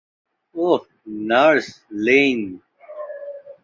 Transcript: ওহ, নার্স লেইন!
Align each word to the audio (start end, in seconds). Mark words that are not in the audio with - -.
ওহ, 0.55 0.81
নার্স 1.29 1.67
লেইন! 2.05 2.41